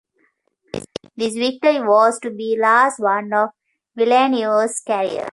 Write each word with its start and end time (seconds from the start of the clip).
This 1.15 1.35
victory 1.35 1.79
was 1.79 2.17
to 2.23 2.31
be 2.31 2.55
the 2.55 2.63
last 2.63 2.99
one 2.99 3.31
of 3.33 3.49
Villeneuve's 3.95 4.79
career. 4.81 5.29